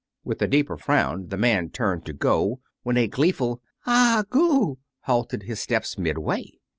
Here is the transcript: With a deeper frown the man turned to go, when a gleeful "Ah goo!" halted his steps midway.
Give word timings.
With 0.23 0.41
a 0.41 0.47
deeper 0.47 0.77
frown 0.77 1.27
the 1.27 1.37
man 1.37 1.69
turned 1.69 2.07
to 2.07 2.13
go, 2.13 2.59
when 2.81 2.97
a 2.97 3.07
gleeful 3.07 3.61
"Ah 3.85 4.23
goo!" 4.31 4.79
halted 5.01 5.43
his 5.43 5.59
steps 5.59 5.95
midway. 5.95 6.53